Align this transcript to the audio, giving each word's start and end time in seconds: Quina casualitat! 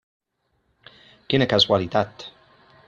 Quina 1.33 1.49
casualitat! 1.53 2.29